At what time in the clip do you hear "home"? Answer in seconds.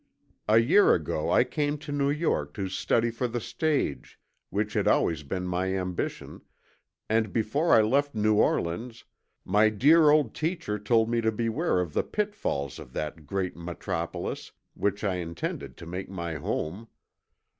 16.33-16.87